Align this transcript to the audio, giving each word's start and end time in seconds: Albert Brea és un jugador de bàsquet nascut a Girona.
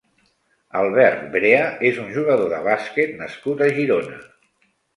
Albert 0.79 1.21
Brea 1.35 1.67
és 1.91 2.01
un 2.05 2.09
jugador 2.17 2.51
de 2.55 2.63
bàsquet 2.71 3.15
nascut 3.23 3.65
a 3.69 3.71
Girona. 3.79 4.21